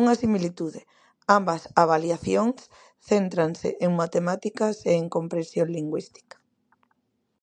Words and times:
Unha 0.00 0.14
similitude: 0.22 0.80
ambas 1.36 1.62
avaliacións 1.82 2.58
céntranse 3.08 3.68
en 3.84 3.90
matemáticas 4.02 4.76
e 4.90 4.92
en 5.00 5.06
comprensión 5.16 5.68
lingüística. 5.76 6.36